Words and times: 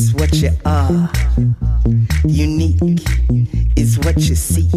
is 0.00 0.14
what 0.14 0.32
you 0.32 0.50
are. 0.64 1.10
Unique 2.26 3.02
is 3.76 3.98
what 3.98 4.16
you 4.16 4.34
seek. 4.34 4.72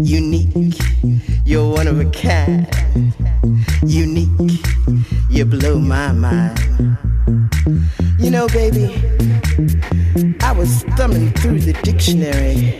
Unique, 0.00 0.78
you're 1.44 1.72
one 1.72 1.88
of 1.88 1.98
a 1.98 2.04
kind. 2.10 2.68
Unique, 3.84 4.64
you 5.28 5.44
blow 5.44 5.80
my 5.80 6.12
mind. 6.12 6.60
You 8.20 8.30
know, 8.30 8.46
baby, 8.48 8.94
I 10.40 10.52
was 10.52 10.84
thumbing 10.96 11.32
through 11.32 11.58
the 11.60 11.72
dictionary, 11.82 12.76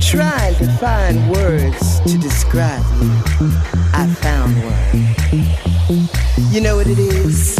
trying 0.00 0.54
to 0.56 0.66
find 0.78 1.30
words 1.30 2.00
to 2.00 2.18
describe 2.18 2.84
you. 3.00 3.10
I 3.94 4.06
found 4.20 4.52
one. 4.70 6.52
You 6.52 6.60
know 6.60 6.76
what 6.76 6.88
it 6.88 6.98
is? 6.98 7.56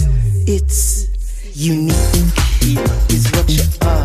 It's 0.46 1.13
unique, 1.54 1.94
is 3.10 3.30
what 3.32 3.48
you 3.48 3.62
are. 3.82 4.04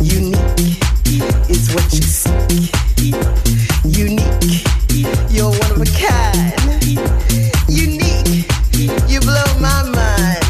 Unique 0.00 1.50
is 1.50 1.74
what 1.74 1.92
you 1.92 2.02
seek. 2.02 2.72
Unique, 3.84 4.64
you're 5.30 5.50
one 5.50 5.72
of 5.72 5.80
a 5.80 5.86
kind. 5.98 6.52
Unique, 7.68 8.46
you 9.08 9.20
blow 9.20 9.44
my 9.60 9.82
mind. 9.90 10.44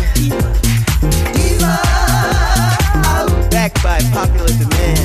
Diva, 1.33 1.81
backed 3.50 3.83
by 3.83 4.00
popular 4.12 4.48
demand. 4.48 5.04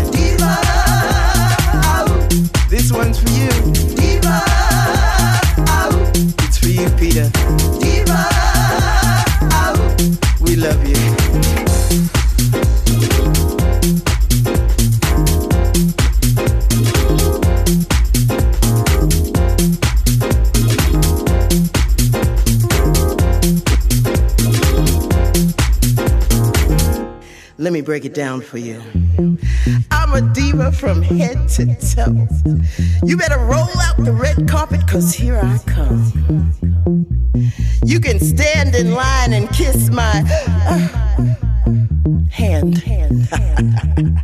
Break 27.89 28.05
it 28.05 28.13
down 28.13 28.39
for 28.39 28.59
you. 28.59 28.79
I'm 29.89 30.13
a 30.13 30.21
diva 30.21 30.71
from 30.71 31.01
head 31.01 31.49
to 31.49 31.65
toe. 31.75 32.27
You 33.03 33.17
better 33.17 33.39
roll 33.39 33.67
out 33.79 33.97
the 33.97 34.11
red 34.11 34.47
carpet, 34.47 34.87
cause 34.87 35.11
here 35.15 35.39
I 35.41 35.57
come. 35.65 36.53
You 37.83 37.99
can 37.99 38.19
stand 38.19 38.75
in 38.75 38.93
line 38.93 39.33
and 39.33 39.49
kiss 39.49 39.89
my 39.89 40.21
uh, 40.67 40.87
hand. 42.29 42.83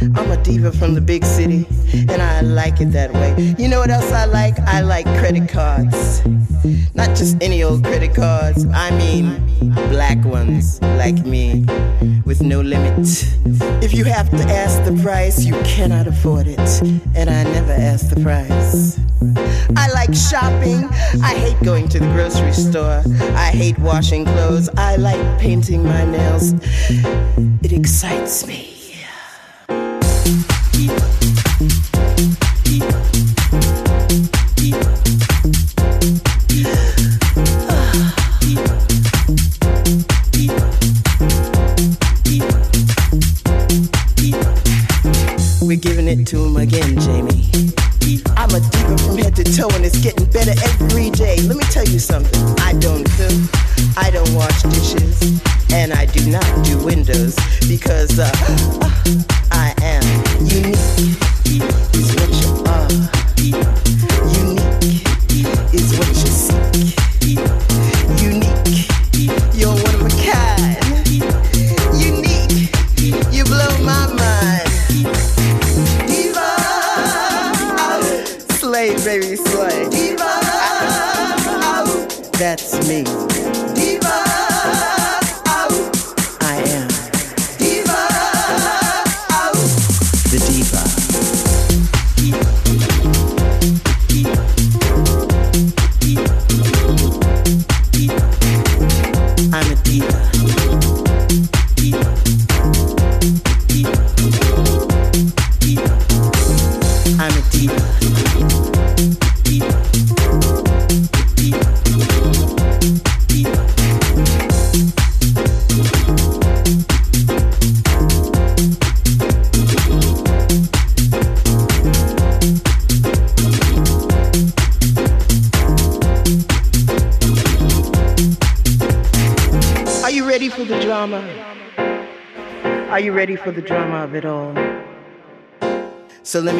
I'm 0.00 0.30
a 0.30 0.36
diva 0.42 0.72
from 0.72 0.94
the 0.94 1.00
big 1.00 1.24
city, 1.24 1.66
and 1.92 2.22
I 2.22 2.40
like 2.40 2.80
it 2.80 2.92
that 2.92 3.12
way. 3.12 3.54
You 3.58 3.68
know 3.68 3.80
what 3.80 3.90
else 3.90 4.10
I 4.12 4.26
like? 4.26 4.58
I 4.60 4.80
like 4.80 5.06
credit 5.18 5.48
cards. 5.48 6.24
Not 6.94 7.16
just 7.16 7.36
any 7.42 7.62
old 7.62 7.84
credit 7.84 8.14
cards, 8.14 8.66
I 8.72 8.90
mean 8.90 9.44
black 9.90 10.24
ones 10.24 10.80
like 10.82 11.26
me, 11.26 11.64
with 12.24 12.42
no 12.42 12.60
limit. 12.60 13.06
If 13.82 13.92
you 13.92 14.04
have 14.04 14.30
to 14.30 14.44
ask 14.44 14.82
the 14.84 14.96
price, 15.02 15.44
you 15.44 15.54
cannot 15.62 16.06
afford 16.06 16.46
it, 16.46 16.82
and 17.16 17.28
I 17.28 17.42
never 17.44 17.72
ask 17.72 18.08
the 18.10 18.20
price. 18.20 19.00
I 19.76 19.88
like 19.90 20.14
shopping. 20.14 20.84
I 21.22 21.34
hate 21.34 21.60
going 21.64 21.88
to 21.88 21.98
the 21.98 22.06
grocery 22.06 22.52
store. 22.52 23.02
I 23.34 23.50
hate 23.50 23.78
washing 23.78 24.24
clothes. 24.24 24.68
I 24.76 24.96
like 24.96 25.40
painting 25.40 25.84
my 25.84 26.04
nails. 26.04 26.54
It 27.62 27.72
excites 27.72 28.46
me. 28.46 28.77
We're 30.28 30.44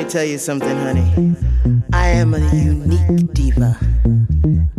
tell 0.09 0.25
you 0.25 0.39
something, 0.39 0.77
honey. 0.79 1.37
I 1.93 2.09
am 2.09 2.33
a 2.33 2.39
unique 2.55 3.35
diva, 3.35 3.77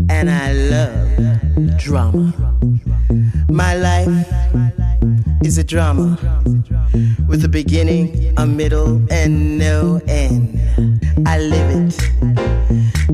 and 0.09 0.27
I 0.27 0.53
love 0.53 1.77
drama. 1.77 2.33
My 3.47 3.75
life 3.75 4.27
is 5.43 5.59
a 5.59 5.63
drama 5.63 6.17
with 7.27 7.45
a 7.45 7.47
beginning, 7.47 8.33
a 8.37 8.47
middle, 8.47 9.05
and 9.11 9.59
no 9.59 10.01
end. 10.07 10.59
I 11.27 11.37
live 11.37 11.69
it, 11.75 12.11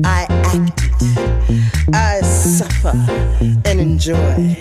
I 0.02 0.26
act 0.30 0.80
it, 1.02 1.94
I 1.94 2.22
suffer 2.22 2.96
and 3.66 3.78
enjoy. 3.78 4.56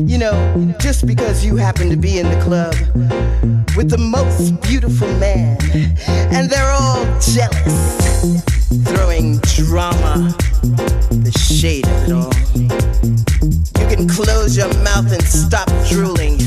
You 0.00 0.18
know, 0.18 0.74
just 0.80 1.06
because 1.06 1.44
you 1.44 1.54
happen 1.54 1.88
to 1.90 1.96
be 1.96 2.18
in 2.18 2.28
the 2.28 2.40
club 2.42 2.74
with 3.76 3.88
the 3.90 3.98
most 3.98 4.60
beautiful 4.60 5.08
man, 5.18 5.56
and 6.32 6.50
they're 6.50 6.70
all 6.70 7.04
jealous, 7.20 8.42
throwing 8.84 9.38
drama, 9.38 10.34
the 11.10 11.32
shade 11.38 11.86
of 11.86 12.08
it 12.08 12.12
all. 12.12 12.32
You 13.80 13.96
can 13.96 14.08
close 14.08 14.56
your 14.56 14.72
mouth 14.82 15.10
and 15.12 15.22
stop 15.22 15.68
drooling. 15.88 16.38